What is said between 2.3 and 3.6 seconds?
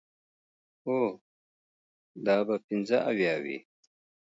به پنځه اویا وي.